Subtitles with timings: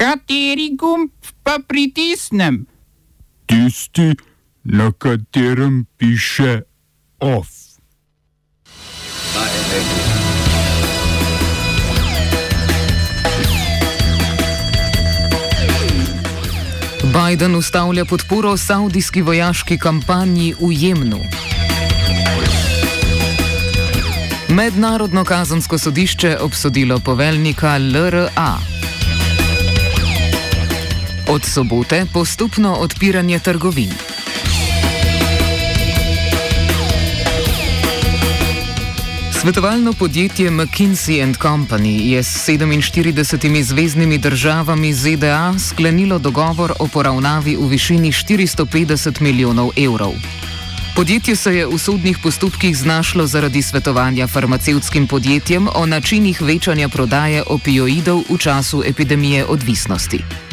[0.00, 1.10] Kateri gumb
[1.44, 2.66] pa pritisnem?
[3.46, 4.14] Tisti,
[4.64, 6.62] na katerem piše
[7.20, 7.48] OF.
[17.04, 21.20] Biden ustavlja podporo saudijski vojaški kampanji v Jemnu.
[24.48, 28.69] Mednarodno kazansko sodišče obsodilo poveljnika LRA.
[31.30, 33.90] Od sobote postopno odpiranje trgovin.
[39.40, 47.68] Svetovalno podjetje McKinsey Company je s 47 zvezdnimi državami ZDA sklenilo dogovor o poravnavi v
[47.68, 50.12] višini 450 milijonov evrov.
[50.96, 57.42] Podjetje se je v sodnih postopkih znašlo zaradi svetovanja farmacevskim podjetjem o načinih večanja prodaje
[57.46, 60.49] opioidov v času epidemije odvisnosti.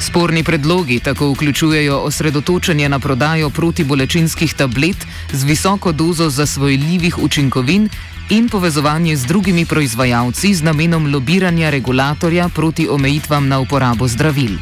[0.00, 4.96] Sporni predlogi tako vključujejo osredotočenje na prodajo protibolečinskih tablet
[5.32, 7.88] z visoko dozo zasvojljivih učinkovin
[8.30, 14.58] in povezovanje z drugimi proizvajalci z namenom lobiranja regulatorja proti omejitvam na uporabo zdravil.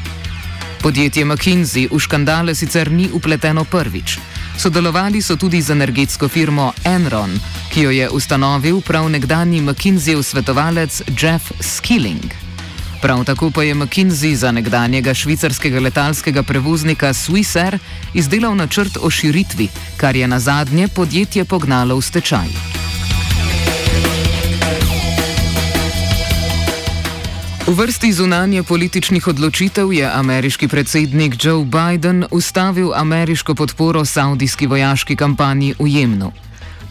[0.83, 4.19] Podjetje McKinsey v škandale sicer ni upleteno prvič.
[4.59, 7.41] Sodelovali so tudi z energetsko firmo Enron,
[7.73, 12.44] ki jo je ustanovil prav nekdani McKinseyjev svetovalec Jeff Skilling.
[13.05, 17.79] Prav tako pa je McKinsey za nekdanjega švicarskega letalskega prevoznika Swissair
[18.15, 22.49] izdelal načrt o širitvi, kar je na zadnje podjetje pognalo v stečaj.
[27.67, 35.17] V vrsti zunanje političnih odločitev je ameriški predsednik Joe Biden ustavil ameriško podporo saudijski vojaški
[35.17, 36.33] kampanji v Jemnu.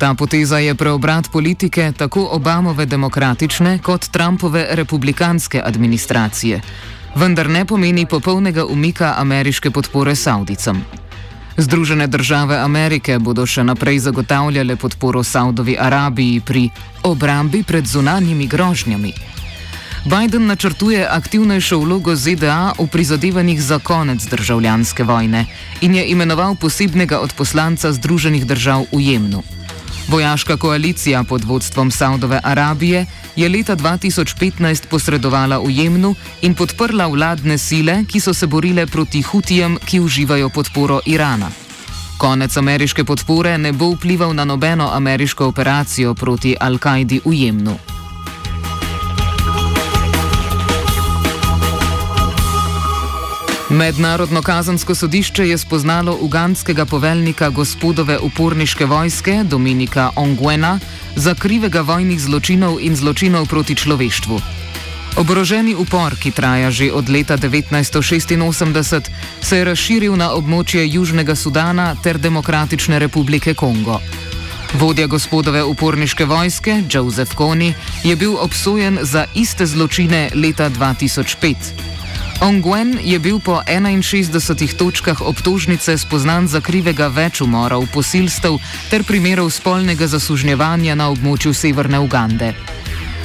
[0.04, 6.62] Ta poteza je preobrat politike tako Obamove demokratične kot Trumpove republikanske administracije,
[7.16, 10.84] vendar ne pomeni popolnega umika ameriške podpore Saudicam.
[11.58, 16.70] Združene države Amerike bodo še naprej zagotavljale podporo Saudovi Arabiji pri
[17.04, 19.14] obrambi pred zunanjimi grožnjami.
[20.04, 25.46] Biden načrtuje aktivnejšo vlogo ZDA v prizadevanjih za konec državljanske vojne
[25.82, 29.63] in je imenoval posebnega odposlanca Združenih držav v Jemnu.
[30.08, 33.06] Vojaška koalicija pod vodstvom Saudove Arabije
[33.36, 39.22] je leta 2015 posredovala v Jemnu in podprla vladne sile, ki so se borile proti
[39.22, 41.50] Hutijem, ki uživajo podporo Irana.
[42.18, 47.93] Konec ameriške podpore ne bo vplival na nobeno ameriško operacijo proti Al-Kaidi v Jemnu.
[53.74, 60.80] Mednarodno kazansko sodišče je spoznalo uganskega poveljnika gospodove uporniške vojske Dominika Ongwena
[61.16, 64.40] za krivega vojnih zločinov in zločinov proti človeštvu.
[65.18, 69.10] Oboroženi upor, ki traja že od leta 1986,
[69.42, 74.00] se je razširil na območje Južnega Sudana ter Demokratične republike Kongo.
[74.74, 77.74] Vodja gospodove uporniške vojske, Joseph Kony,
[78.04, 82.03] je bil obsojen za iste zločine leta 2005.
[82.44, 88.60] Ongwen je bil po 61 točkah obtožnice spoznan za krivega več umorov, posilstev
[88.92, 92.52] ter primerov spolnega zasužnjevanja na območju severne Ugande.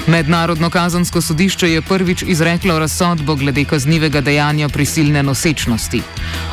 [0.08, 6.00] Mednarodno kazansko sodišče je prvič izreklo razsodbo glede kaznivega dejanja prisilne nosečnosti.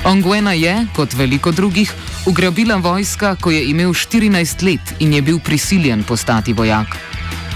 [0.04, 1.94] Ongwena je, kot veliko drugih,
[2.26, 6.98] ugrabila vojska, ko je imel 14 let in je bil prisiljen postati vojak.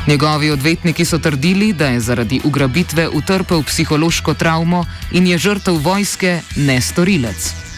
[0.07, 6.41] Njegovi odvetniki so trdili, da je zaradi ugrabitve utrpel psihološko travmo in je žrtev vojske
[6.55, 7.68] ne storilec.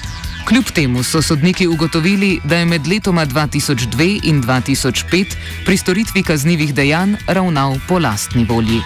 [0.45, 5.35] Kljub temu so sodniki ugotovili, da je med letoma 2002 in 2005
[5.65, 8.81] pri storitvi kaznjivih dejanj ravnal po lastni volji.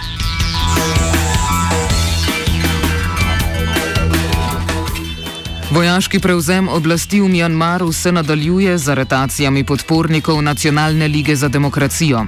[5.70, 12.26] Vojaški prevzem oblasti v Mjanmaru se nadaljuje z aretacijami podpornikov Nacionalne lige za demokracijo.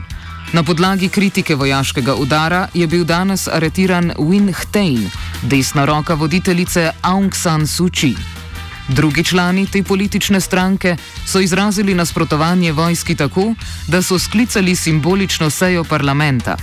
[0.52, 5.10] Na podlagi kritike vojaškega udara je bil danes aretiran Win Htain,
[5.42, 8.37] desna roka voditeljice Aung San Suu Kyi.
[8.88, 10.96] Drugi člani te politične stranke
[11.26, 13.54] so izrazili nasprotovanje vojski tako,
[13.86, 16.56] da so sklicali simbolično sejo parlamenta.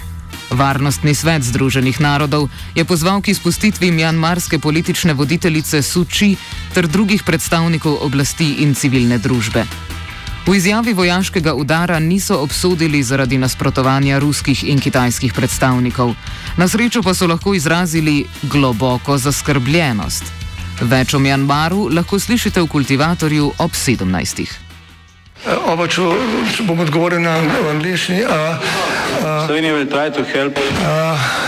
[0.50, 6.36] Varnostni svet Združenih narodov je pozval k izpustitvi mjanmarske politične voditeljice Suu Kyi
[6.74, 9.66] ter drugih predstavnikov oblasti in civilne družbe.
[10.46, 16.14] V izjavi vojaškega udara niso obsodili zaradi nasprotovanja ruskih in kitajskih predstavnikov.
[16.58, 20.45] Na srečo pa so lahko izrazili globoko zaskrbljenost.
[20.82, 24.75] Več o Mjanmaru lahko slišite v kultivatorju ob 17.
[25.46, 26.02] Oba, če,
[26.56, 27.36] če bom odgovoril na
[27.70, 28.24] angliški.
[29.46, 30.58] Slovenija will try to help.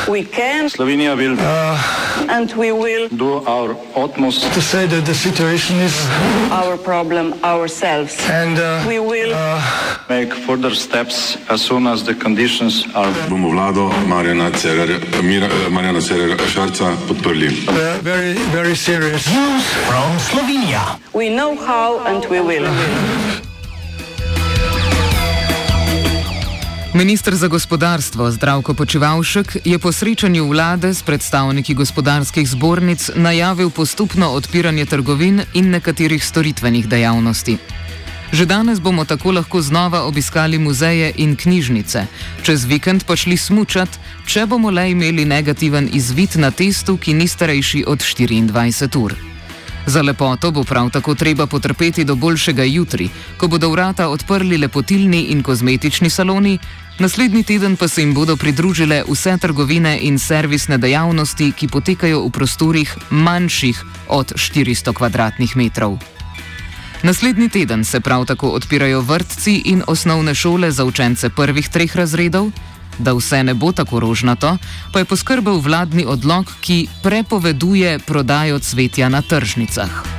[0.08, 1.38] We can Slovenija will
[2.30, 4.54] and we will do our utmost.
[4.54, 5.96] To say that the situation is
[6.52, 8.16] our problem ourselves.
[8.30, 9.34] and uh, We will
[10.10, 13.12] Make further steps as soon as the conditions are.
[13.30, 17.50] bomo vlado Marjana Cererja, Mira, eh, Marjana Cererja Šarca podprli.
[17.68, 19.26] uh, very, very serious.
[21.14, 22.68] we know how and we will.
[26.98, 34.30] Ministr za gospodarstvo Zdravko Počivalšek je po srečanju vlade s predstavniki gospodarskih zbornic najavil postopno
[34.30, 37.58] odpiranje trgovin in nekaterih storitvenih dejavnosti.
[38.32, 42.06] Že danes bomo tako lahko znova obiskali muzeje in knjižnice,
[42.44, 43.90] čez vikend pa šli smučat,
[44.26, 49.14] če bomo le imeli negativen izvid na testu, ki ni starejši od 24 ur.
[49.88, 55.22] Za lepoto bo prav tako treba potrpeti do boljšega jutri, ko bodo vrata odprli lepotilni
[55.32, 56.58] in kozmetični saloni,
[57.00, 62.32] naslednji teden pa se jim bodo pridružile vse trgovine in servisne dejavnosti, ki potekajo v
[62.32, 65.98] prostorih manjših od 400 km2.
[67.04, 72.52] Naslednji teden se prav tako odpirajo vrtci in osnovne šole za učence prvih treh razredov.
[72.98, 74.58] Da vse ne bo tako rožnato,
[74.94, 80.17] pa je poskrbel vladni odlog, ki prepoveduje prodajo cvetja na tržnicah.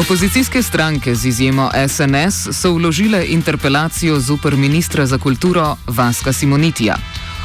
[0.00, 6.96] Opozicijske stranke z izjemo SNS so vložile interpelacijo zoper ministra za kulturo Vaska Simonitija.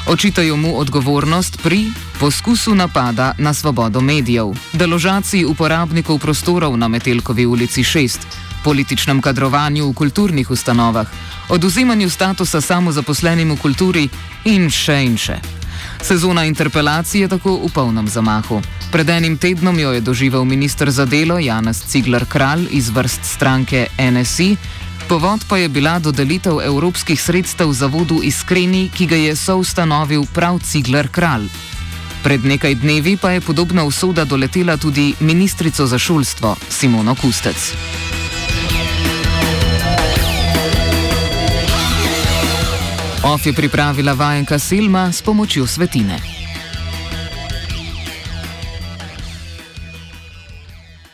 [0.07, 7.83] Očitajo mu odgovornost pri poskusu napada na svobodo medijev, deložaciji uporabnikov prostorov na Metelkovi ulici
[7.83, 8.19] 6,
[8.63, 11.07] političnem kadrovanju v kulturnih ustanovah,
[11.49, 14.09] oduzimanju statusa samozaposlenim v kulturi
[14.45, 15.64] in še in še.
[16.01, 18.61] Sezona interpelacij je tako v polnem zamahu.
[18.91, 23.87] Pred enim tednom jo je doživel ministr za delo Janez Ciglar Kralj iz vrst stranke
[23.99, 24.57] NSI,
[25.07, 31.07] povod pa je bila dodelitev evropskih sredstev zavodu Iskreni, ki ga je soustanovil prav Ciglar
[31.07, 31.49] Kralj.
[32.23, 37.73] Pred nekaj dnevi pa je podobna usoda doletela tudi ministrico za šolstvo Simono Kustec.
[43.25, 46.34] OF je pripravila vajenka Selma s pomočjo svetine.